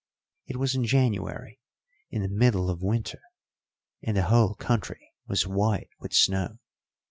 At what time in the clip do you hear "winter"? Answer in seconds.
2.81-3.21